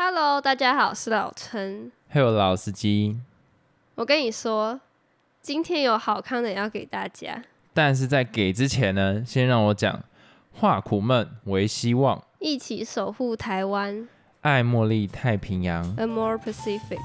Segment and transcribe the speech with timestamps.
[0.00, 1.90] Hello，大家好，我是老陈。
[2.08, 3.18] 还有老司机，
[3.96, 4.78] 我跟你说，
[5.42, 7.42] 今天有好康的要给大家，
[7.74, 10.00] 但是在给之前呢，先让我讲，
[10.52, 14.08] 化苦闷为希望，一起守护台湾
[14.42, 15.82] 爱茉莉太平洋。
[15.96, 17.00] ，A More Pacific。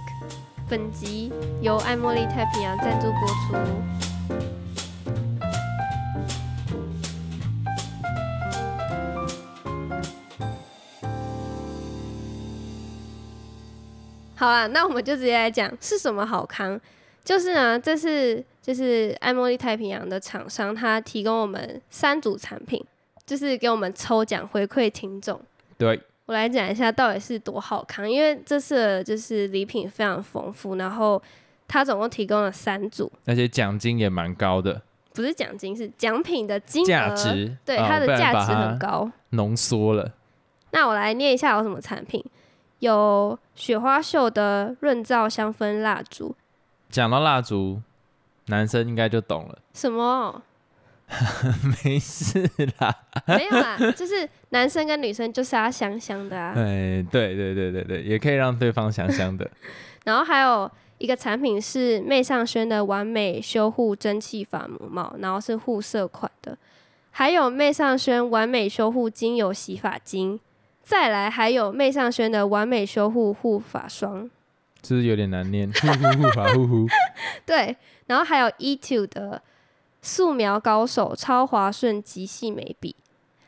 [0.70, 1.32] 本集
[1.64, 4.02] 由爱茉莉太平洋赞助播出。
[14.44, 16.77] 好啊，那我们就直接来讲是什么好康。
[17.23, 22.84] 就是呢，这是就是爱茉莉太平洋的厂商，他提供我们三组产品，
[23.26, 25.40] 就是给我们抽奖回馈听众。
[25.77, 31.22] 对，我来讲一下到底是多好康，因为这次的就是礼品非常丰富，然后
[31.66, 34.81] 他总共提供了三组，而且奖金也蛮高的，
[35.14, 39.09] 不是奖金，是奖品的金额，价值对哦它的价值很高。
[39.30, 40.12] 浓缩了。
[40.72, 42.22] 那我来念一下有什么产品，
[42.84, 46.36] 有雪花秀的润燥香氛蜡烛，
[46.90, 47.81] 讲到蜡烛，
[48.48, 50.44] 男生应该就懂了，什么？
[51.86, 52.94] 没事啦。
[53.25, 56.53] 没有啦，就是男生跟女生就是要香香的啊。
[56.58, 59.50] 哎，对对对对对，也可以让对方香香的。
[60.03, 66.58] 然后还有一个产品是媚尚轩的完美修护蒸汽发膜帽，然后是护色款的。
[67.12, 70.38] 还有媚尚轩完美修护精油洗发精，
[70.84, 74.30] 再来还有魅尚轩的完美修护护发霜，
[74.84, 75.72] 是不是有点难念？
[75.72, 76.88] 护护护发护护。
[77.45, 77.75] 对，
[78.08, 79.42] 然后还有 E Two 的
[80.02, 82.95] 素描高手超滑顺极细眉笔，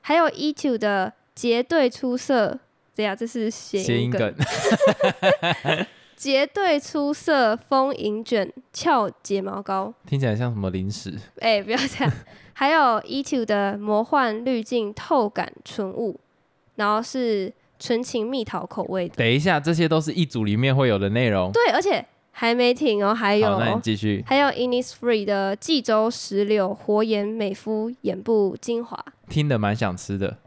[0.02, 2.58] 还有 E Two 的结对出色，
[2.96, 11.14] 这样这是谐音梗谐音梗， 结对出色丰盈卷翘睫毛膏，听起来像什么零食？
[11.42, 12.14] 哎、不要这样。
[12.54, 16.18] 还有 E Two 的魔幻滤镜透感唇雾，
[16.76, 19.16] 然后是纯情蜜桃口味的。
[19.16, 21.52] 等一下，这些都是一组里面会有的内容。
[21.52, 24.24] 对，而且还没停哦，还有，那有你继续。
[24.28, 30.38] 还有 Innisfree 的济州石榴活颜美肤眼部精华，听得蛮想吃的，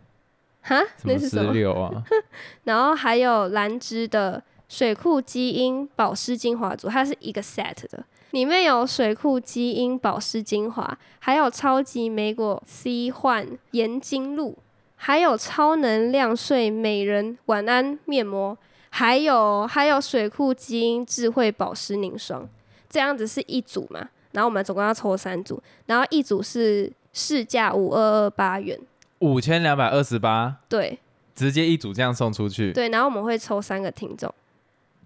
[0.62, 1.53] 哈，那是什么？
[1.53, 2.05] 榴啊？
[2.65, 14.59] 然后还有兰芝的水库基因保湿精华组，它是一个 set 的，里面有水库基因保湿精华，还有超级莓果 C 焕盐精露，
[15.01, 18.59] 还有超能量睡美人晚安面膜，
[18.91, 22.47] 还有还有水库基因智慧保湿凝霜，
[22.91, 24.09] 这样子是一组嘛？
[24.33, 28.79] 然后我们总共要抽三组，然后一组是市价五二二八元，
[29.21, 30.99] 五千两百二十八，对
[31.35, 32.73] 直接一组这样送出去。
[32.73, 34.33] 对，然后我们会抽三个听众。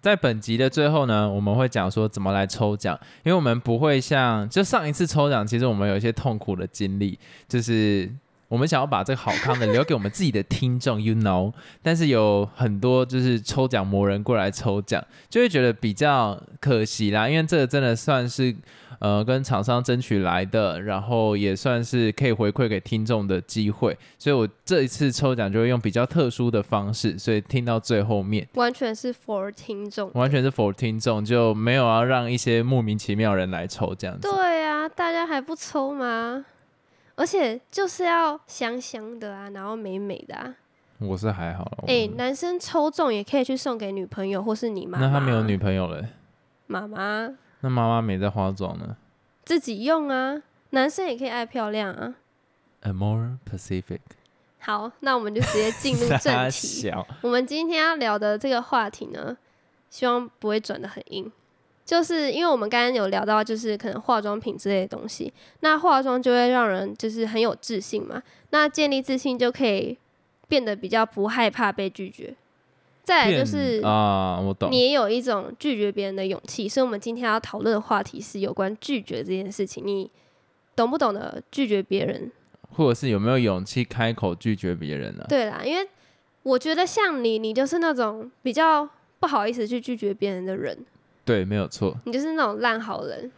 [0.01, 7.17] 在本集的最后呢，我们会讲说怎么来抽奖，因为我们不会像就上一次抽奖，其实我们有一些痛苦的经历，
[7.47, 8.11] 就是
[8.53, 18.55] 我们想要把这个好康的留给我们自己的听众，you know，但是有很多就是抽奖魔人过来抽奖，就会觉得比较可惜啦，因为这个真的算是
[18.99, 28.47] 呃跟厂商争取来的，然后也算是可以回馈给听众的机会，所以我这一次抽奖就会用比较特殊的方式，所以听到最后面。
[28.53, 30.11] 完全是 for 听众。
[30.12, 34.29] 完全是 for 听众，就没有要让一些莫名其妙人来抽这样子。
[34.29, 36.45] 对啊，大家还不抽吗？
[37.22, 40.53] 而且就是要香香的啊，然后美美的啊。
[40.99, 41.84] 我是还好。
[41.87, 45.06] 哎、我男生抽中也可以去送给女朋友或是你妈妈。
[45.06, 46.05] 那他没有女朋友嘞，
[46.66, 48.97] 妈妈那妈妈没在化妆呢。
[49.44, 52.15] 自己用啊，男生也可以爱漂亮啊。
[52.81, 54.00] A more Pacific，
[54.59, 56.93] 好，那我们就直接进入 正题。
[57.21, 59.37] 我们今天要聊的这个话题呢，
[59.88, 61.31] 希望不会转的很硬，
[61.93, 65.31] 就是因为我们刚刚有聊到，就是可能化妆品之类的东西，
[65.61, 69.99] 那化妆就会让人就是很有自信嘛，那建立自信就可以
[70.49, 72.35] 变得比较不害怕被拒绝。
[73.05, 74.81] 再来就是啊，我懂你。
[74.81, 80.11] 也有一种拒绝别人的勇气，所以我们今天要讨论的话题是有关拒绝这件事情，你
[80.75, 82.33] 懂不懂得拒绝别人？
[82.71, 85.87] 或者是有没有勇气开口拒绝别人呢、对啦，因为
[86.43, 88.89] 我觉得像你，你就是那种比较
[89.21, 90.79] 不好意思去拒绝别人的人，
[91.25, 91.97] 对，没有错。
[92.05, 93.31] 你就是那种烂好人，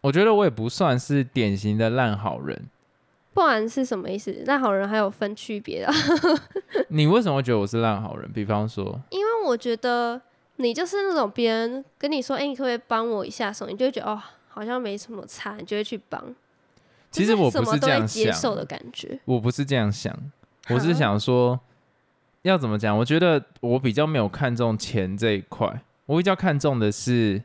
[0.00, 2.68] 我觉得我也不算是典型的烂好人。
[3.32, 4.32] 不然是什么意思？
[4.46, 5.92] 烂好人还有分区别的，
[6.88, 8.30] 你为什么会觉得我是烂好人？
[8.32, 10.20] 比方说，因为我觉得
[10.56, 16.22] 你就是那种别人跟你说，哎、你可不可以帮我一下手，你就会觉得哦，好像没什么差，你就会去帮。
[17.12, 20.14] 其实我不是这样想，接受的感觉，我不是这样想，
[20.68, 21.58] 我是想说，
[22.42, 22.98] 要怎么讲？
[22.98, 27.40] 我觉得我比较没有看重钱这一块，我比较看重的是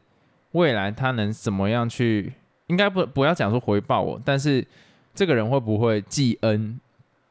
[0.53, 2.33] 未来他能怎么样去，
[2.65, 4.65] 应该不不要讲说回报我，但是
[5.13, 6.79] 这个人会不会记恩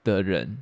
[0.04, 0.58] 的人，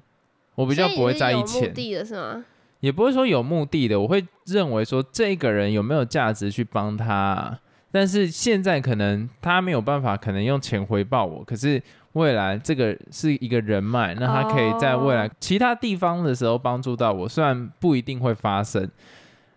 [0.54, 1.74] 我比较不会在意钱。
[1.74, 2.42] 的的是吗？
[2.80, 7.60] 也不会说有目的的，我会认为说这个人有没有价值去帮他啊、
[7.90, 11.82] 但是现在可能他没有办法，可能用钱回报我，可是
[12.12, 18.90] 未来这个是一个人脉，那他可以在未来哦其他地方的时候帮助到我，虽然不一定会发生。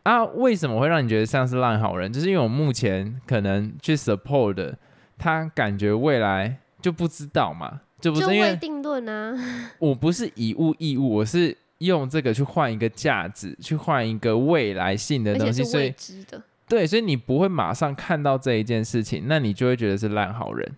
[0.06, 2.14] 啊，为什么会让你觉得像是烂好人？
[2.14, 4.78] 就是因为我目前可能去 support 的，
[5.18, 9.36] 他感觉未来就不知道嘛，就不是因为定论啊。
[9.80, 16.40] 我不是以物易物，我是用这个去换一个价值，去换一个未来性的东西，所以知的。
[16.68, 20.72] 对，所以你不会马上看到这一件事情，那你就会觉得是烂好人。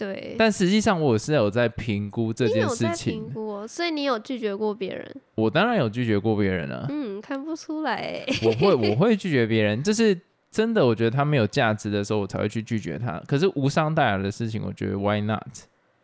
[0.00, 5.16] 对，但实际上我是有在评估这件事情评估哦，所以你有拒绝过别人？
[5.34, 8.26] 我当然有拒绝过别人啊，嗯，看不出来欸。
[8.42, 10.18] 我会我 会拒绝别人，就是
[10.50, 13.22] 真的我觉得他没有价值的时候，我才会去拒绝他。
[13.26, 15.42] 可是无伤大雅的事情，我觉得 why not？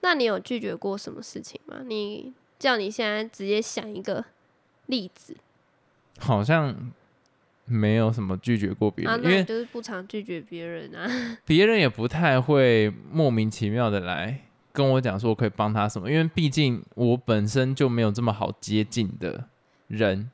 [0.02, 1.76] 那你有拒绝过什么事情吗？
[1.86, 4.24] 你叫你现在直接想一个
[4.86, 5.34] 例子
[6.18, 6.92] 好像
[7.66, 11.06] 没有什么拒绝过别人，啊，因为就是不常拒绝别人啊。
[11.44, 14.40] 别人也不太会莫名其妙的来
[14.72, 19.44] 跟我讲说我可以帮他什么，因为毕竟我本身就没有这么好接近的
[19.88, 20.30] 人，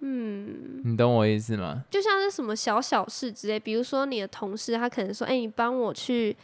[0.00, 1.84] 嗯，你懂我意思吗？
[1.90, 6.36] 就像是什么小小事之类，比如说你的同事他可能说，哎、你帮我去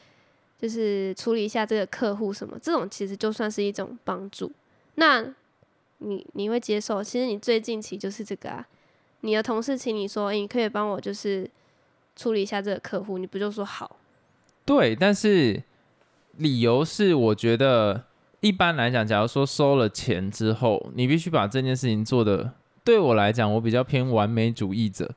[0.58, 4.50] 就是处理一下这个客户什么，这种其实就算是一种帮助。
[4.96, 5.22] 那
[5.98, 7.04] 你你会接受？
[7.04, 8.66] 其实你最近期就是这个啊，
[9.20, 11.50] 你的同事请你说，你可以帮我就是
[12.14, 13.96] 处理一下这个客户，你不就说好？
[14.64, 15.62] 对，但是
[16.36, 18.04] 理由是我觉得
[18.40, 22.52] 一般来讲，假如说收了钱之后，你必须把这件事情做的，
[22.84, 25.14] 对我来讲，我比较偏完美主义者，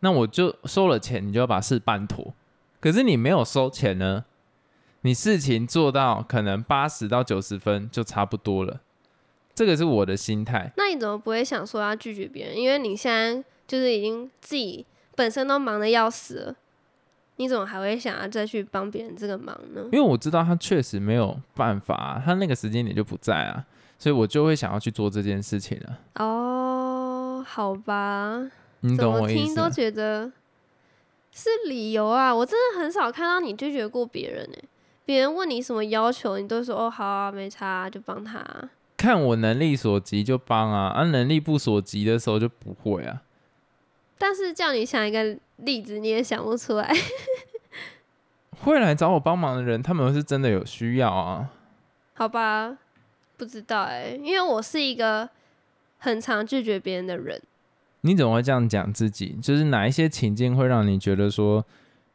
[0.00, 2.34] 那我就收了钱，你就要把事办妥。
[2.80, 4.24] 可是你没有收钱呢，
[5.00, 8.80] 你事情做到可能八十到九十分就差不多了，
[9.56, 10.70] 这个是我的心态。
[10.76, 12.56] 那你怎么不会想说要拒绝别人？
[12.56, 14.86] 因为你现在就是已经自己
[15.16, 16.54] 本身都忙的要死了，
[17.36, 19.82] 你怎么还会想要再去帮别人这个忙呢？
[19.90, 23.64] 因为我知道他确实没有办法、啊，他那个时间点就不在啊，
[23.98, 25.98] 所以我就会想要去做这件事情了。
[26.16, 28.46] 哦，好吧，
[28.80, 29.44] 你怎么懂我意思？
[29.46, 30.30] 听都觉得
[31.32, 32.34] 是理由啊！
[32.34, 34.58] 我真的很少看到你拒绝过别人呢、
[35.06, 43.22] 别人问你什么要求，你都说哦好啊，没差啊、就帮他啊、看我能力所及就帮啊，啊能力不所及的时候就不会啊。
[44.18, 46.90] 但是叫你想一个例子，你也想不出来。
[48.64, 51.50] 会来找我帮忙的人，他们是真的有需要啊。
[52.14, 52.78] 好吧，
[53.36, 55.28] 不知道哎、因为我是一个
[55.98, 57.40] 很常拒绝别人的人。
[58.00, 59.36] 你怎么会这样讲自己？
[59.42, 61.62] 就是哪一些情境会让你觉得说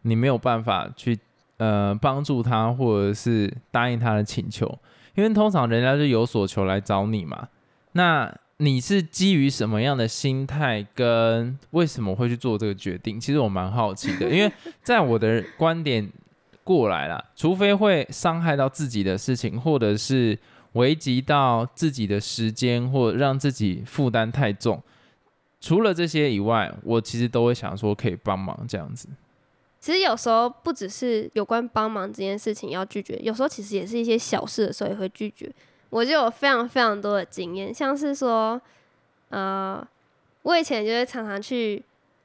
[0.01, 1.19] 你没有办法去
[1.57, 4.79] 呃帮助他，或者是答应他的请求？
[5.15, 7.47] 因为通常人家就有所求来找你嘛。
[7.93, 13.19] 那你是基于什么样的心态，跟为什么会去做这个决定？
[13.19, 14.51] 其实我蛮好奇的，因为
[14.83, 16.09] 在我的观点
[16.63, 20.37] 过来啦，除非会伤害到自己的事情，或者是
[20.73, 24.81] 危及到自己的时间，或让自己负担太重。
[25.59, 29.09] 除了这些以外，我其实都会想说可以帮忙这样子。
[29.81, 35.51] 其实有时候不只是有关帮忙这件事情要拒绝，有时候其实也是一些小事的时候也会拒绝。
[35.89, 38.61] 我就有非常非常多的经验，像是说，
[39.29, 39.85] 呃，
[40.43, 41.83] 我以前就会常常去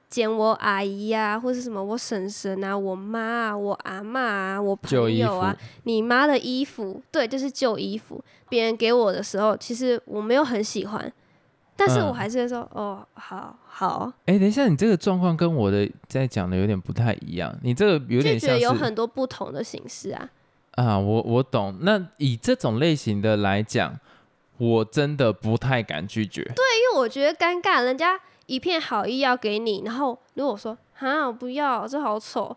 [0.08, 11.12] 捡我阿姨啊，或是什么我婶婶啊、我妈啊、我阿妈啊、我朋友啊，你妈的衣服，对，就是旧衣服，别人给我的时候，其实我没有很喜欢，
[11.76, 17.54] 但是我嗯还是会说，哦，好好，哎、等一下，你这个状况跟我的在讲的有点不太一样。
[17.62, 20.30] 你这个有拒点像是绝有很多不同的形式啊。
[20.72, 21.76] 啊，我我懂。
[21.82, 23.98] 那以这种类型的来讲，
[24.58, 26.42] 我真的不太敢拒绝。
[26.42, 32.56] 对因为我觉得尴尬，人家一片好意要给你，然后如果我说啊我不要，这好丑，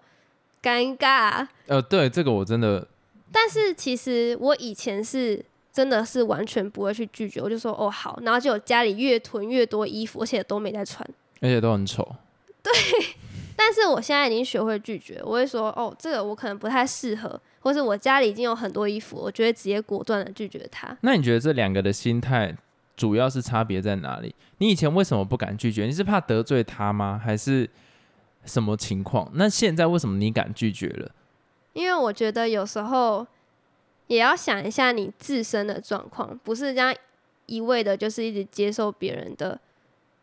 [0.64, 1.46] 尴尬。
[1.68, 2.88] 呃，对，这个我真的
[3.32, 11.08] 但是其实我以前是真的是完全不会去拒绝，我就说哦好，然后就家里越囤越多衣服，而且都没在穿。
[11.42, 12.16] 而且都很丑。
[12.62, 12.74] 对
[13.56, 20.98] 但是我现在已经学会拒绝，我会说哦这个我可能不太适合，或是我家里已经有很多衣服，我就会直接果断的拒绝他。
[21.02, 22.56] 那你觉得这两个的心态
[22.98, 24.34] 主要是差别在哪里？
[24.58, 25.86] 你以前为什么不敢拒绝？
[25.86, 27.22] 你是怕得罪他吗？
[27.24, 27.70] 还是
[28.44, 29.30] 什么情况？
[29.36, 31.12] 那现在为什么你敢拒绝了？
[31.74, 33.26] 因为我觉得有时候
[34.10, 36.94] 也要想一下你自身的状况，不是这样
[37.46, 39.60] 一味的，就是一直接受别人的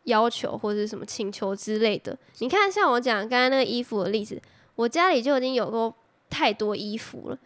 [0.03, 2.17] 要求或者是什么请求之类的。
[2.39, 4.41] 你看，像我讲刚才那个衣服的例子，
[4.75, 5.95] 我家里就已经有过
[6.29, 7.37] 太多衣服了。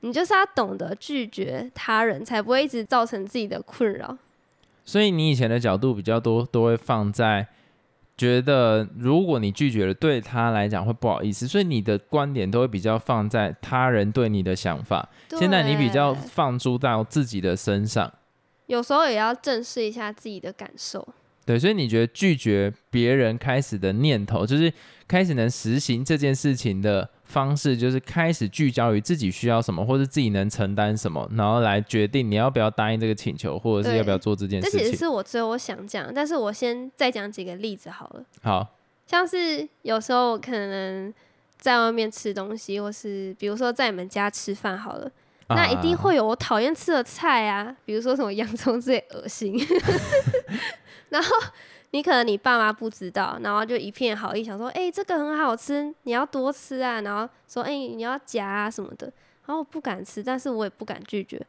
[0.00, 4.18] 你就是要懂得拒绝他人，才不会一直造成自己的困扰。
[4.84, 7.46] 所以你以前的角度比较多，都会放在
[8.18, 15.08] 觉得如果你拒绝了，对他来讲会不好意思，所以你的观点都会比较放在他人对你的想法。
[15.38, 18.12] 现在你比较放诸到自己的身上，
[18.66, 21.06] 有时候也要正视一下自己的感受。
[21.46, 24.70] 对，所以你觉得拒绝别人开始的念头，就是
[25.06, 34.98] 开始能实行这件事情的方式，就是开始聚焦于自己需要什么，或者自己能承担什么，然后来决定你要不要答应这个请求，或者是要不要做这件事情这其实。
[34.98, 38.24] 是我最后想讲，但是我先再讲几个例子好了。
[38.42, 38.66] 好，
[39.06, 41.12] 像是有时候我可能
[41.58, 45.10] 在外面吃东西，或是比如说在你们家吃饭好了，
[45.48, 49.54] 那一定啊会有我讨厌吃的菜啊，比如说什么洋葱之类恶心。
[51.10, 51.28] 然 后
[51.90, 59.06] 你可能你爸妈不知道，然后就一片好意，想说，哎、这个很好吃，你要多吃啊，然后说，哎、你要夹啊什么的。
[59.46, 61.40] 然后我不敢吃，但是我也不敢拒绝，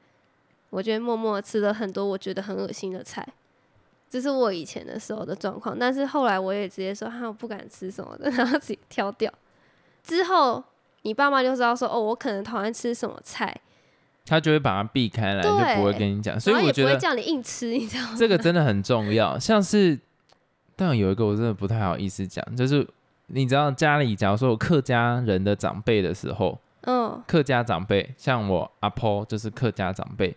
[0.69, 3.27] 我觉得默默地吃了很多我觉得很恶心的菜。
[4.09, 9.29] 这是我以前的时候的状况，但是后来我也直接说，哈，我不敢吃什么的，然后自己挑掉。
[10.01, 10.63] 之后
[11.01, 13.53] 你爸妈就知道说，哦，我可能讨厌吃什么菜，
[14.25, 16.39] 他就会把它避开来，就不会跟你讲。
[16.39, 18.15] 所以我觉得会叫你硬吃，你知道吗？
[18.17, 19.37] 这个真的很重要。
[19.37, 19.99] 像是，
[20.79, 22.87] 但有一个我真的不太好意思讲，就是
[23.27, 30.33] 你知道家里假如说有客家人的长辈的时候，嗯，客家长辈，像我阿婆就是客家长辈。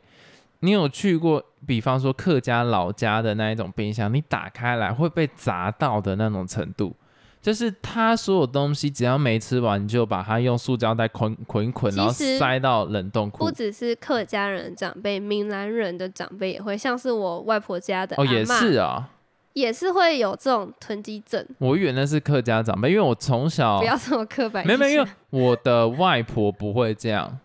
[0.59, 6.95] 你有去过，比方说客家老家的那一种冰箱，你打开来会被砸到的那种程度，
[7.41, 13.51] 就是他所有东西只要没吃完，你就把它用塑胶袋捆捆一捆，然后塞到冷冻库不。
[13.51, 19.11] 只是客家人的长辈，闽南人的长辈也会，像是我外婆家的哦，也是啊，
[19.55, 21.47] 也是会有这种囤积症。
[21.59, 27.39] 我以为那是客家长辈，因为我从小不要这么刻板没有没有，因为我的外婆不会这样，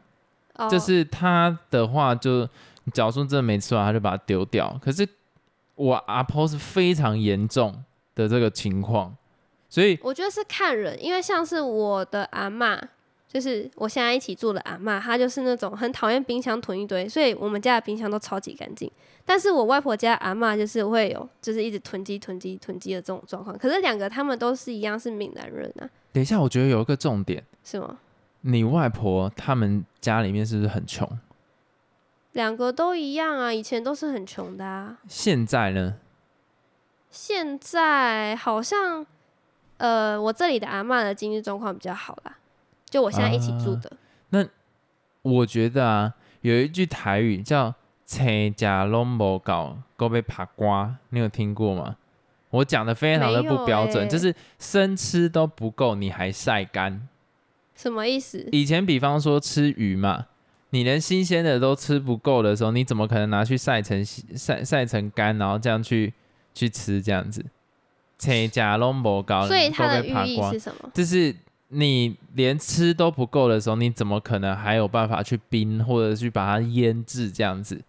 [0.56, 2.48] 哦就是她的话就，
[2.94, 4.78] 假如说真的没吃完，她就把它丢掉。
[4.82, 5.08] 可是
[5.76, 7.84] 我阿婆是非常严重
[8.16, 9.16] 的这个情况，
[9.70, 12.80] 所以我觉得是看人，因为像是我的阿嬷，
[13.28, 18.90] 就是我现在一起住的阿嬷，她就是那种很讨厌冰箱囤一堆，所以我们家的冰箱都超级干净。
[19.26, 23.58] 但是我外婆家阿嬷就是会有，就是一直囤积、囤积、囤积的这种状况。
[23.58, 28.00] 可是两个他们都是一样是闽南人啊，等一下，我觉得有一个重点，是吗？
[28.42, 31.06] 你外婆他们家里面是不是很穷？
[32.32, 35.96] 两个都一样啊，以前都是很穷的啊，现在呢？
[37.10, 39.06] 现在好像，
[39.78, 42.37] 呃，我这里的阿嬷的经济状况比较好啦，
[42.90, 43.92] 就我现在一起住的。
[44.30, 44.46] 那
[45.22, 47.74] 我觉得啊，有一句台语叫
[48.06, 48.26] “车
[48.56, 51.98] 家拢无搞，够被爬瓜”，你有听过吗？
[52.50, 57.08] 我讲的非常的不标准，欸就是生吃都不够，你还晒干。
[57.76, 58.48] 什么意思？
[58.52, 60.28] 以前比方说吃鱼嘛，
[60.70, 66.14] 你连新鲜的都吃不够的时候，你怎么可能拿去晒成晒晒成干，然后这样去
[66.54, 67.46] 去吃这样子？
[68.18, 70.90] 车家拢无搞，所以它的寓意是什么？
[70.94, 71.36] 就是
[71.70, 77.82] 你连吃都不够的时候，你怎么可能还有办法去冰或者去把它腌制这样子？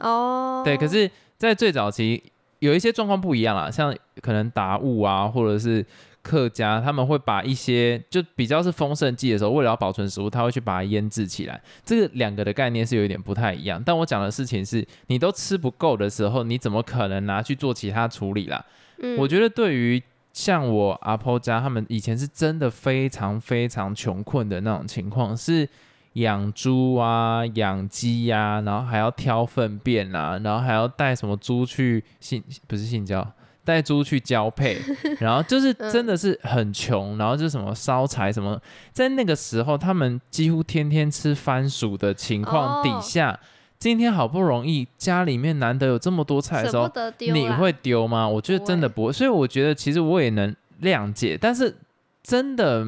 [0.00, 2.22] 哦，对，可是，在最早期
[2.58, 5.84] 有一些状况不一样啦，像可能达悟啊，或者是
[6.20, 11.58] 客家，他们会把一些就比较是丰盛季的时候，为了要保存食物，他会去把它腌制起来。
[11.84, 13.82] 这个两个的概念是有一点不太一样。
[13.84, 18.64] 但我讲的事情是，你都吃不够的时候，你怎么可能拿去做其他处理啦？
[18.98, 20.02] 嗯我觉得对于
[20.36, 25.66] 像我阿婆家，他们以前是真的非常非常穷困的那种情况，是
[26.12, 33.26] 养猪啊、养鸡呀、然后还要挑粪便啊，然后还要带什么猪去性不是性交，
[33.64, 34.78] 带猪去交配，
[35.20, 38.60] 然后就是真的是很穷，然后就什么烧柴什么，
[38.92, 43.40] 在那个时候他们几乎天天吃番薯的情况底哦下。
[43.78, 48.28] 今天好不容易家里面难得有这么多菜的时候你会丢吗？
[48.28, 51.74] 我觉得真的不会，所以我觉得其实我也能谅解，但是
[52.22, 52.86] 真的，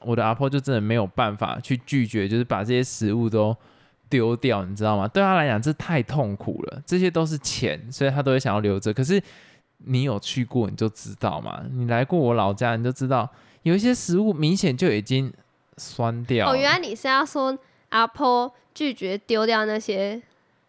[0.00, 3.56] 我的阿婆就真的没有办法去拒绝，就是把这些食物都
[4.08, 5.08] 丢掉，你知道吗？
[5.08, 8.92] 对她来讲，这太痛苦了，这些都是钱，所以她都会想要留着。
[8.92, 9.20] 可是
[9.78, 13.28] 你有去过，你就知道嘛，你来过我老家，你就知道
[13.62, 15.32] 有一些食物明显就已经
[15.78, 16.52] 酸掉了。
[16.52, 17.56] 哦，原来你是要说
[17.88, 20.20] 阿婆拒绝丢掉那些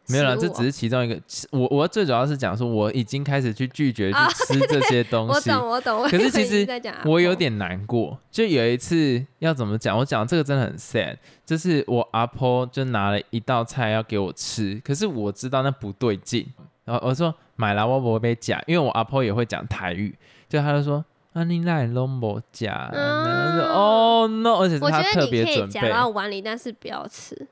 [0.07, 1.17] 没有啦，这只是其中一个。
[1.51, 5.49] 我我最主要是讲说，我已经开始去拒绝去啊吃这些东我西。
[5.49, 6.67] 懂我懂，我可是其实
[7.05, 9.97] 我有点难过，就有一次要怎么讲？
[9.97, 11.15] 我讲这个真的很 sad，
[11.45, 16.45] 就是我阿婆就拿了一道菜要给我吃，可是我知道那不对劲，
[16.83, 20.13] 然后我说买来我不会被夹，因为我阿婆也会讲台语，
[20.49, 25.67] 就他就说啊你来拢无夹，然后就嗯哦 no，而且是我觉得你可以。
[25.67, 27.47] 夹到碗里，但是不要吃。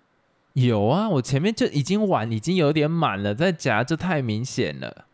[0.66, 5.06] 有啊，我前面就已经碗已经有点满了，再夹就太明显了。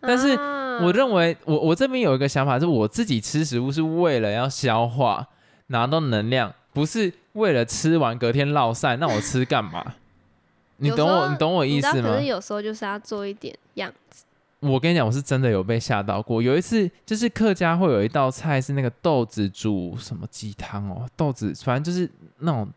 [0.00, 5.26] 但是啊我认为我我这边有一个想法，是我自己吃食物是为了要消化，
[5.68, 9.94] 拿到能量，不是为了吃完隔天落晒，那我吃干嘛？
[10.80, 12.26] 你懂我，你懂我意思吗可是？
[12.26, 14.24] 有时候就是要做一点样子，
[14.60, 16.40] 我跟你讲，我是真的有被吓到过。
[16.40, 22.08] 有一次，就是客家会有一道菜是那个豆子煮什么鸡汤哦，豆子反正就是
[22.38, 22.68] 那种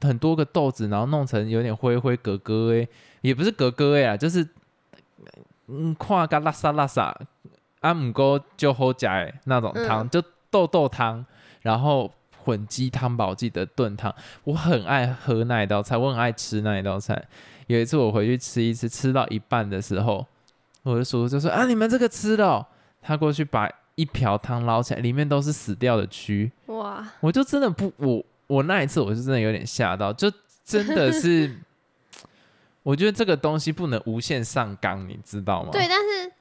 [0.00, 2.88] 很多个豆子，然后弄成有点灰灰格格诶，
[3.20, 4.46] 也不是格格诶啊，就是
[5.66, 7.16] 嗯，看嘎拉萨拉萨，
[7.80, 11.24] 阿姆哥就好假诶那种汤，嗯就豆豆汤，
[11.62, 12.10] 然后
[12.44, 14.14] 混鸡汤吧，我记得炖汤，
[14.44, 17.22] 我很爱喝那一道菜，我很爱吃那一道菜。
[17.66, 20.26] 有一次我回去吃一次，吃到一半的时候，
[20.84, 22.66] 我的叔叔就说：“啊，你们这个吃了、哦。”
[23.02, 26.50] 他过去把一瓢汤捞起来，里面都是死掉的蛆。
[26.66, 30.28] 哇，我就真的不，我我那一次我是真的有点吓到，就
[30.64, 31.56] 真的是，
[32.82, 35.70] 我觉得这个东西不能无限上纲，你知道吗？
[35.70, 36.32] 对，，但是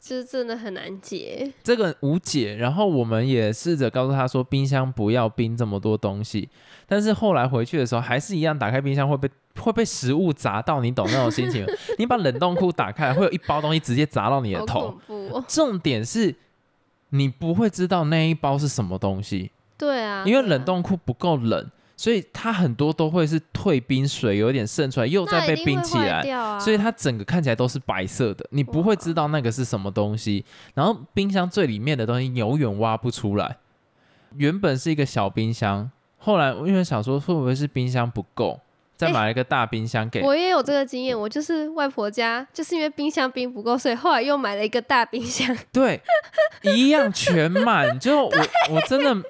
[0.00, 2.56] 就是真的很难解，这个无解。
[2.56, 6.48] 然后我们也试着告诉他说，冰箱不要冰这么多东西，
[6.86, 11.64] 但是后来回去的时候还是一样，打开冰箱会被会被食物砸到，你懂那种心情？
[11.98, 14.98] 你把冷冻库打开，会有一包东西直接砸到你的头。
[15.46, 16.34] 重点是，
[17.10, 19.52] 你不会知道那一包是什么东西，
[19.82, 26.20] 对啊，因为冷冻库不够冷，所以它很多都会是退冰水，有点渗出来，又再被冰起来。
[26.30, 30.44] 啊，所以它整个看起来都是白色的，你不会知道那个是什么东西。
[30.74, 33.56] 然后冰箱最里面的东西永远挖不出来。
[34.36, 38.60] 原本是一个小冰箱，后来我因为想说会不会是冰箱不够，
[38.96, 40.22] 再哎买了一个大冰箱给。
[40.22, 45.54] 我也有这个经验，我就是外婆家，就是因为冰箱冰不够，所以后来又买了一个大冰箱。
[45.72, 46.00] 对，
[46.62, 47.98] 一样全满。
[47.98, 48.32] 就我
[48.70, 49.28] 我真的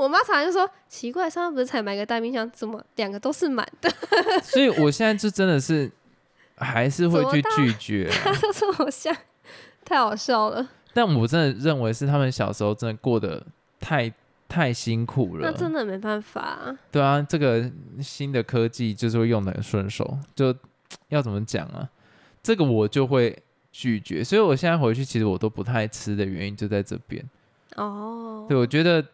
[0.00, 3.90] 我妈常常就说奇怪，上次不是才买个大冰箱，怎么两个都是满的？
[4.42, 5.92] 所以我现在就真的是
[6.56, 9.14] 还是会去拒绝啊，她都说我像，
[9.84, 10.66] 太好笑了。
[10.94, 13.46] 但我真的认为是他们小时候真的过得
[13.78, 14.10] 太
[14.48, 15.56] 太辛苦了那。
[15.56, 17.70] 真的没办法、啊，对啊，这个
[18.00, 20.54] 新的科技就是会用的很顺手，就
[21.08, 21.86] 要怎么讲啊？
[22.42, 23.38] 这个我就会
[23.70, 27.22] 拒绝，所以我现在回去其实我都不太吃的原因就在这边。
[27.76, 29.04] 哦，对，我觉得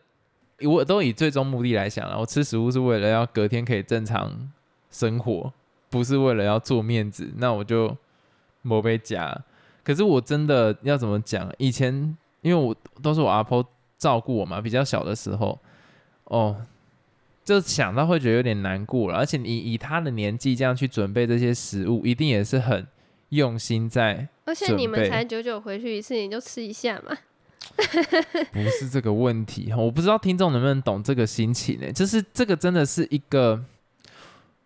[0.63, 4.51] 我都以最终目的来想了，我吃食物是为了要隔天可以正常
[4.91, 5.53] 生活，
[5.91, 7.95] 不是为了要做面子，那我就
[8.63, 9.39] 没被夹。
[9.85, 11.53] 可是我真的要怎么讲？
[11.59, 13.65] 以前因为我都是我阿婆
[13.99, 15.59] 照顾我嘛，比较小的时候，
[16.25, 16.57] 哦，
[17.45, 19.19] 就想到会觉得有点难过了。
[19.19, 22.87] 而且你以他的年纪这样去准备这些食物，一定也是很
[23.29, 27.17] 用心在而且你们才久久回去一次，你就吃一下嘛。
[28.53, 31.93] 不是这个问题，我不知道听众能不能懂这个心情呢？
[31.93, 33.63] 就是这个真的是一个，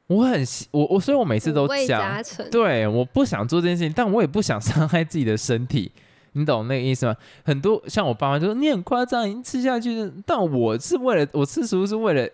[0.06, 5.90] 我很希我我，所以我每次都讲对，我不想做这件事情，但我也不想伤害自己的身体，
[6.32, 7.14] 你懂那个意思吗？
[7.44, 12.28] 很多像我爸妈就说你很夸张，已经吃下去，但我是为了我吃食物是为了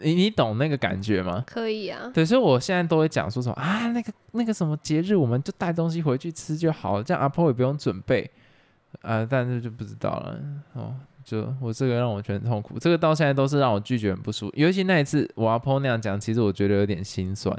[0.00, 1.44] 你，你懂那个感觉吗？
[1.46, 2.10] 可以啊。
[2.12, 8.28] 对，所以我现在都会讲说什么啊，那个那个什么节日，我们就带东西回去吃就好了，这样阿婆也不用准备，
[9.02, 10.38] 啊、但是就不知道了
[10.74, 10.94] 哦。
[11.24, 14.52] 就我这个让我觉得很痛苦，这个到现在都是让我拒绝很不舒服。
[14.54, 17.58] 尤其那一次我阿婆那样讲，其实我觉得有点心酸。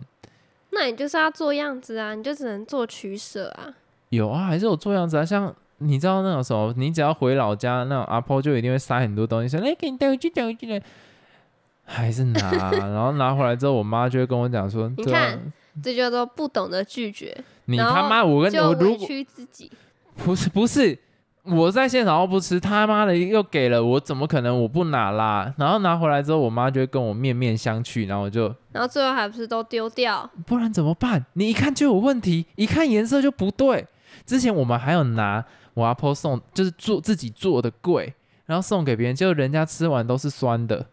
[0.72, 3.74] 那你就是要做样子啊，你就只能做取舍啊。
[4.10, 10.82] 有啊，还是有做样子啊，像你知道那种什么，你只要回老家，那种阿婆就一定会塞很多东西，说来给你带回去，带回去的，
[11.84, 15.38] 还是拿， 然后拿回来之后，我妈就会跟我讲说，你看，
[15.84, 19.70] 这叫做不懂得拒绝，你他妈，我跟我如果屈自己。
[20.16, 20.98] 不是不是，
[21.50, 25.54] 我在现场又不吃，他妈的又给了我，怎么可能我不拿啦？
[25.58, 30.30] 然后拿回来之后，我妈就会跟我面面相觑，然后我就然后最后还不是都丢掉？
[30.46, 31.26] 不然怎么办？
[31.34, 33.88] 你一看就有问题，一看颜色就不对。
[34.26, 38.14] 之前我们还有拿我阿婆送，就是做自己做的柜，
[38.46, 40.86] 然后送给别人，结果人家吃完都是酸的。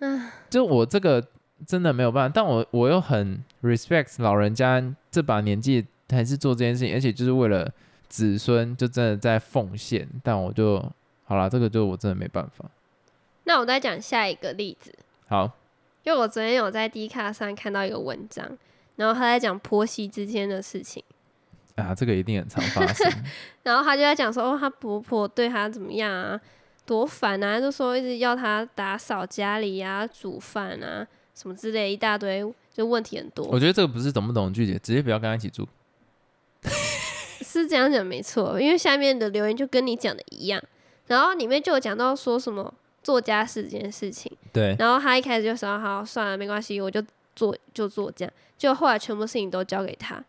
[0.00, 1.24] 嗯，就我这个
[1.66, 7.70] 真的没有办法，但我我又很 respect 老人家这把年纪还是做这件事情，而且就是为了
[8.12, 10.06] 子孙，就真的在奉献。
[10.22, 10.76] 但我就
[11.24, 12.66] 好啦，这个就我真的没办法。
[13.44, 14.94] 那我再讲下一个例子，
[15.26, 15.50] 好，
[16.04, 18.46] 就我昨天有在 D 卡上看到一个文章，
[18.96, 21.02] 然后他在讲婆媳之间的事情，
[21.76, 23.10] 啊，这个一定很常发 生。
[23.62, 26.38] 然后他就在讲说，哦，她婆婆对她怎么样啊，
[26.84, 32.44] 多烦啊，就说一直要她打扫家里啊、煮饭啊什么之类一大堆，
[32.74, 33.58] 就问题很多我。
[33.58, 35.66] 觉得这个不是懂不懂拒绝，直接不要跟他一起住。
[37.52, 40.62] 是这样讲没错，因为下面的留言就跟你讲的一样，
[41.06, 47.02] 然后里面就有讲到说什么做家事这件事情，对，然后他一开始就想好算了没关系，我就
[47.36, 50.24] 做就做这样，就后来全部事情都交给他，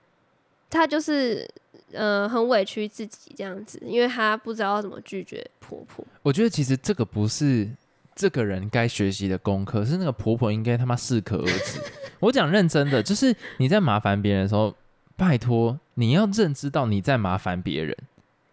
[0.70, 1.48] 他就是
[1.94, 6.06] 呃很委屈自己这样子，因为他不知道怎么拒绝婆婆。
[6.22, 7.70] 我觉得其实这个不是
[8.16, 11.80] 这个人该学习的功课，是那个婆婆应该他妈适可而止。
[12.20, 14.74] 我讲认真的，就是你在麻烦别人的时候，
[15.16, 17.96] 拜托你要认知到你在麻烦别人，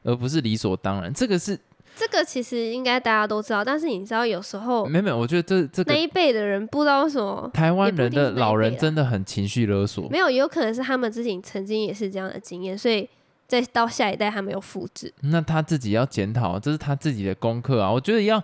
[0.02, 1.12] 而不是理所当然。
[1.12, 1.58] 这个是
[1.96, 10.08] 这个其实应该大家都知道，但是你知道有时候没有没有，我觉得这这个那一辈的人不知道为什么台湾人的老人真的很情绪勒索。
[10.08, 13.08] 没有，有可能是他们自己曾经也是这样的经验，所以
[13.48, 15.12] 再到下一代他没有复制。
[15.22, 17.90] 那他自己要检讨，这是他自己的功课啊。
[17.90, 18.42] 我觉得要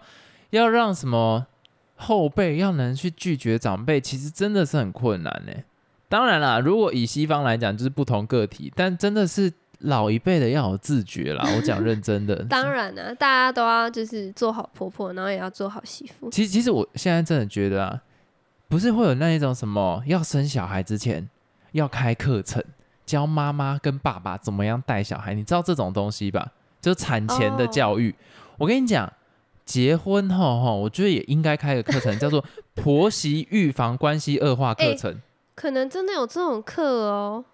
[0.50, 1.46] 要让什么
[1.94, 5.52] 后辈要能去拒绝长辈，其实真的是很困难呢。
[6.08, 11.44] 当然啦，如果以西方来讲，就是不同个体，但真的是老一辈的要有自觉啦。
[11.56, 16.30] 我讲认真的， 当然呢、大家都要就是做好婆婆，然后也要做好媳妇。
[16.30, 18.00] 其实其实我现在真的觉得啊，
[18.68, 21.28] 不是会有那一种什么要生小孩之前
[21.72, 22.62] 要开课程，
[23.04, 26.52] 教妈妈跟爸爸怎么样带小孩，你知道这种东西吧？
[26.80, 28.14] 就产前的哦教育。
[28.58, 29.12] 我跟你讲，
[29.64, 32.42] 结婚后哈，我觉得也应该开个课程，叫做
[32.76, 35.20] 婆媳预防关系恶化课哎程。
[35.56, 37.44] 可能真的有这种课哦，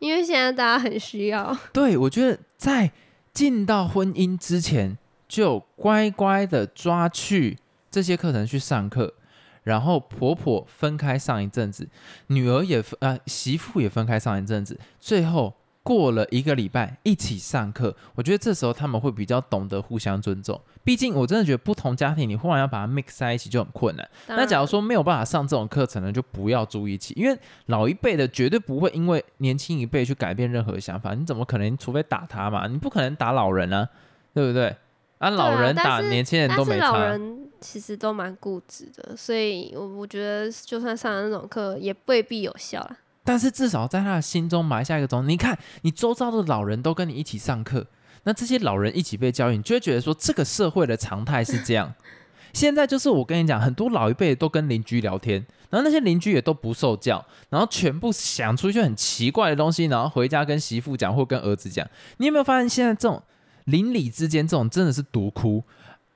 [0.00, 1.56] 因为现在大家很需要。
[1.72, 2.90] 对，我觉得在
[3.32, 7.56] 进到婚姻之前，就乖乖的抓去
[7.90, 9.14] 这些课程去上课，
[9.62, 11.88] 然后婆婆分开上一阵子，
[12.26, 15.54] 女儿也分呃媳妇也分开上一阵子，最后
[15.84, 20.60] 过了一个礼拜一起上课，我觉得这时候他们会比较懂得互相尊重。
[20.84, 24.08] 毕竟我真的觉得不同家庭你忽然要把它 mix 在一起就很困难。
[24.28, 31.14] 那假如说没有办法上这种课程呢，就不要住一起，因为老一辈的绝对不会因为年轻一辈去改变任何想法。
[31.14, 31.76] 你怎么可能？
[31.78, 33.88] 除非打他嘛，你不可能打老人啊，
[34.34, 34.76] 对不对？
[35.18, 36.92] 啊，老人打年轻人都没差。
[36.92, 42.96] 老人其实都蛮固执的，所以我我觉得就算上了那种课，也未必有效啦。
[43.24, 45.28] 但是至少在他的心中埋下一个种子。
[45.28, 47.86] 你看，你周遭的老人都跟你一起上课，
[48.24, 51.92] 那这些老人一起被教育，你就会觉得说，这个社会的常态是这样。
[52.52, 61.86] 现在就是我跟你讲，很多老一辈都跟邻居聊天，然后那些邻居也都不受教，然后全部想出一些很奇怪的东西，然后回家跟媳妇讲或跟儿子讲。
[62.18, 63.22] 你有没有发现，现在这种
[63.64, 65.64] 邻里之间这种真的是独哭？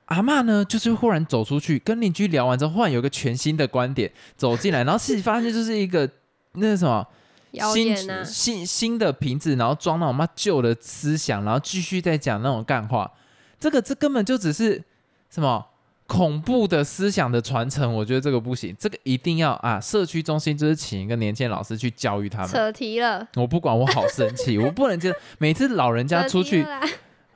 [0.05, 6.07] 阿嬷呢，就是忽然走出去跟邻居聊完之后，忽然有一个全新的观点走进来，然后自己发现就是一个
[6.53, 7.05] 那什么
[7.51, 13.11] 谣新言啊，新新的瓶子，然后装那种妈旧的思想，然后继续在讲那种干话。
[13.59, 14.81] 这个这根本就只是
[15.29, 15.65] 什么
[16.05, 22.47] 恐怖的思想的传承，我觉得这个不行，这个一定要啊，社区中心就是请一个年轻老师去教育他们。
[22.47, 26.79] 扯题了，我不管，我好生气， 我不能接受每次老人家出去题了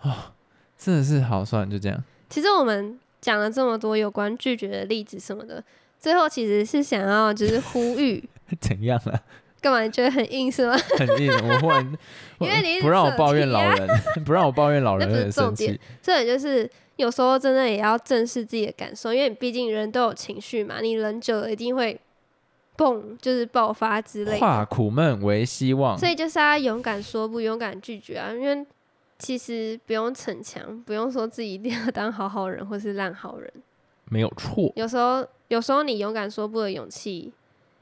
[0.03, 0.33] 啦
[0.77, 2.03] 真的是好算了就这样。
[2.29, 5.63] 其实我们讲了这么多有关拒绝的例子什么的，
[5.99, 8.23] 最后其实是想要就是呼吁，
[8.61, 9.21] 怎样啊？
[9.61, 9.81] 干嘛？
[9.81, 10.75] 你觉得很硬是吗？
[10.97, 11.85] 很硬，我忽然
[12.39, 13.87] 因为你 不让我抱怨老人，
[14.25, 15.79] 不让我抱怨老人，那不是有点生重点气。
[16.01, 21.99] 这也就是有时候真的也要正视自己的感受，因为你毕竟人都有情绪嘛，你忍久了一定会
[22.75, 24.37] 蹦，就是爆发之类的。
[24.39, 28.31] 化苦闷为希望，所以就是要勇敢说不，勇敢拒绝啊！
[28.33, 28.65] 因为
[29.19, 33.51] 其实不用逞强，不用说自己一定要当好好人或是烂好人。
[34.05, 34.73] 没有错。
[34.75, 37.31] 有时候，有时候你勇敢说不的勇气，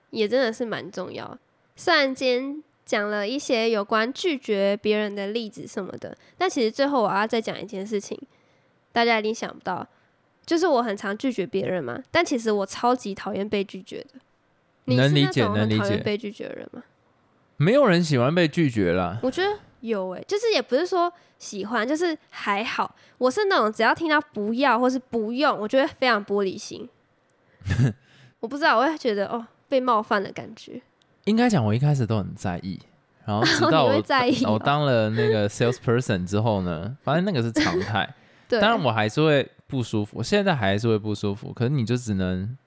[0.09, 1.37] 也真的是蛮重要。
[1.79, 8.19] 虽然今天讲了一些有关拒绝别人的例子什么的，但其实最后我要再讲一件事情，
[8.91, 9.87] 大家一定想不到，
[10.45, 14.19] 就是我很常拒绝别人嘛，但其实我超级讨厌被拒绝的。
[14.83, 16.83] 你是那能理解种很讨厌能理解被拒绝的人吗？
[17.55, 19.17] 没有人喜欢被拒绝啦。
[19.23, 22.93] 我觉得有诶、就是也不是说喜欢，就是还好。
[23.17, 26.89] 我是那种只要听到不要或是不用，我就会非常玻璃心。
[28.41, 30.81] 我不知道，我会觉得哦被冒犯的感觉。
[31.25, 32.79] 应该讲，我一开始都很在意，
[33.25, 38.07] 然后 直到我在意哦我当了那个 salesperson 之后呢，发现那个是常态。
[38.49, 42.57] 对，当然我还是会不舒服，我现在还是会不舒服，可是你就只能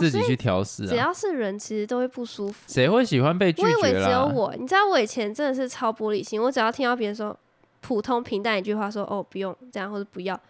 [0.00, 1.06] 自己去调试啊只啊。
[1.06, 2.64] 要是人，其实都会不舒服。
[2.66, 4.02] 谁会喜欢被拒绝我以为？
[4.02, 7.38] 只有我，你知道我以前真的是超玻璃心，我只要听到别人说
[7.80, 10.40] 普通平淡一句话说哦不用这样或者不要，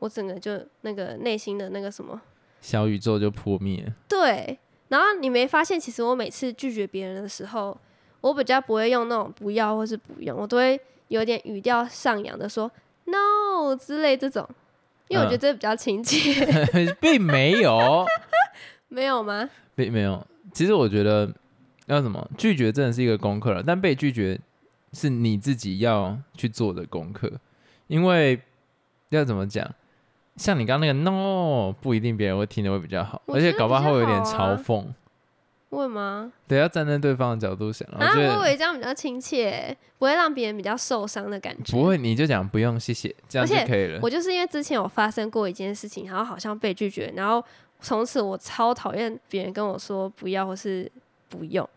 [0.00, 2.20] 我整个就那个内心的那个什么
[2.60, 3.92] 小宇宙就破灭了。
[4.08, 4.58] 对，
[4.90, 7.76] 然后你没发现，其实我每次拒绝别人的时候，
[8.20, 12.70] 我比较不会用那种不要或是不用，我都会有点语调上扬的说
[13.06, 14.46] no 之类这种，
[15.08, 16.44] 因为我觉得嗯这比较亲切，
[17.00, 18.04] 并没有，
[18.88, 19.48] 没有吗？
[19.74, 20.26] 并没有。
[20.52, 21.32] 其实我觉得
[21.86, 24.38] 要什么拒绝真的是一个功课了，但被拒绝
[24.92, 27.30] 是你自己要去做的功课，
[27.86, 28.40] 因为
[29.10, 29.72] 要怎么讲？
[30.40, 34.86] 像你刚刚那个 no，不一定别人会听的会比较好，我而且搞不好会有点嘲讽。
[35.68, 36.32] 会吗？
[36.48, 41.76] 对，要站在对方的角度想，我啊，觉得我以为这样比较亲切，不会让别人比较受伤的感觉。
[41.76, 43.98] 不会，你就讲不用谢谢，这样就可以了。
[44.02, 47.44] 我就是因为之前有发生过一件事情，然后好像被拒绝，然后
[47.80, 50.90] 从此我超讨厌别人跟我说不要或是
[51.28, 51.68] 不用，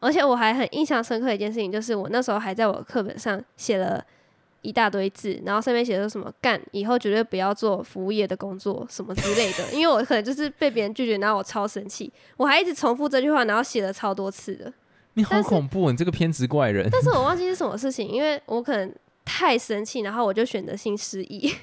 [0.00, 4.04] 而且我还很印象深刻的一件事情，就是我那时候还在我的课本上写了
[4.62, 14.72] 一大堆字，然后上面写的什么干以后绝对不要做服务业的工作什么之类的， 因为我可能就是被别人拒绝，然后我超生气，我还一直重复这句话，然后写了超多次的。
[15.14, 16.88] 你好恐怖，你这个偏执怪人。
[16.90, 18.90] 但是我 忘记是什么事情，因为我可能
[19.24, 21.54] 太生气，然后我就选择性失忆。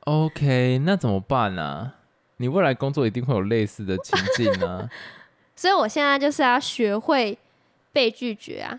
[0.00, 1.94] OK，那怎么办呢、
[2.36, 4.88] 你未来工作一定会有类似的情境呢、
[5.56, 7.36] 所以我现在就是要学会
[7.92, 8.78] 被拒绝啊，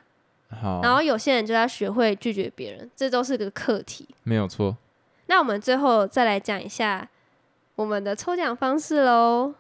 [0.50, 4.08] 好，然后有些人就要学会拒绝别人，这都是个课题。
[4.24, 4.76] 没有错。
[5.28, 7.08] 那我们最后再来讲一下
[7.76, 9.54] 我们的抽奖方式喽。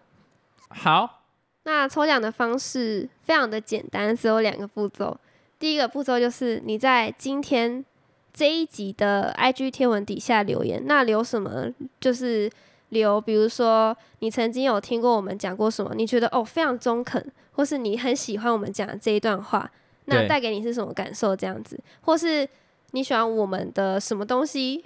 [0.70, 1.24] 好，
[1.64, 5.18] 那抽奖的方式非常的简单，只有两个步骤。
[5.60, 7.84] 第一个步骤就是你在今天
[8.32, 11.74] 这一集的 IG 贴文底下留言，那留什么？
[12.00, 12.50] 就是
[12.90, 19.70] 留，比如说你曾经有听过我们讲过什么，你觉得哦非常中肯，或是你很喜欢我们讲的这一段话，
[20.08, 21.36] 那带给你是什么感受？
[21.36, 22.48] 这样子，或是
[22.92, 24.84] 你喜欢我们的什么东西，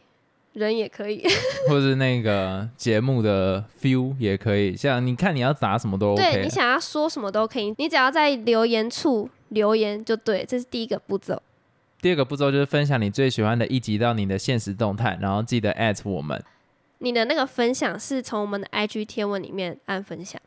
[0.53, 1.23] 人也可以。
[1.69, 11.41] 或是那个节目的 feel 也可以，像你看你要打什么都 OK 对你想要说什么都可以，你只要在留言处留言就对，这是第一个步骤。
[12.01, 16.43] 第二个步骤就是分享你最喜欢的一集到你的现实动态，然后记得 at 我们。
[16.97, 20.41] 你的那个分享是从我们的 IG 天文里面按分享。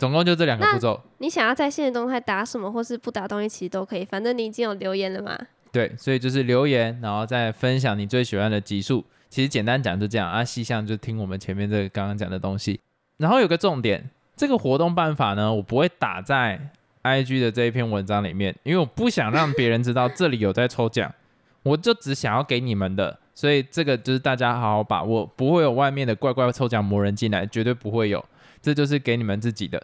[0.00, 0.98] 总共就这两个步骤。
[1.18, 5.38] 你想要在现实动态打什么，或是不打东西，其实都可以，反正你已经有留言了嘛。
[5.70, 9.04] 对，所以就是留言，然后再分享你最喜欢的集数。
[9.28, 12.80] 其实简单讲就这样啊，细项就听我们前面这个刚刚讲的东西。
[13.18, 16.58] 然后有个重点，这个活动办法呢，我不会打在
[17.02, 21.14] IG 的这一篇文章里面，因为我不想让别人知道这里有在抽奖，
[21.62, 23.18] 我就只想要给你们的。
[23.34, 28.24] 所以这个就是大家好好把握，不会有外面的怪怪抽奖魔人进来，绝对不会有。
[28.62, 29.82] 这就是给你们自己的。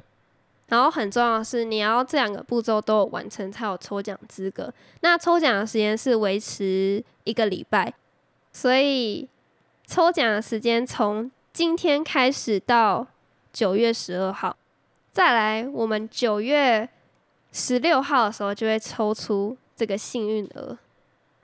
[0.68, 4.72] 然后很重要的是，你要这两个步骤都有完成，才有抽奖资格。
[5.00, 7.94] 那抽奖的时间是维持一个礼拜，
[8.52, 9.28] 所以
[9.86, 13.06] 抽奖的时间从今天开始到
[13.52, 14.56] 九月十二号。
[15.12, 16.88] 再来，我们九月
[17.52, 20.76] 十六号的时候就会抽出这个幸运额，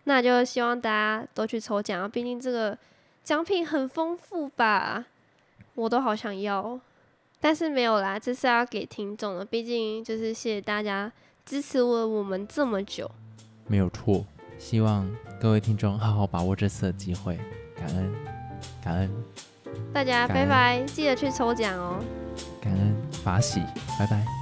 [0.04, 2.76] 那就希望大家都去抽奖啊，毕竟这个
[3.22, 5.06] 奖品很丰富吧，
[5.76, 6.80] 我都好想要哦。
[7.42, 11.12] 但是没有啦，这是要给听众的，毕竟就是谢谢大家
[11.44, 13.11] 支持我我们这么久。
[13.66, 14.24] 没有错。
[14.59, 17.37] 希望各位听众好好把握这次的机会，
[17.76, 18.12] 感恩，
[18.81, 19.11] 感恩，
[19.92, 21.98] 大家拜拜，记得去抽奖哦。
[22.61, 23.59] 感恩法喜，
[23.98, 24.41] 拜拜。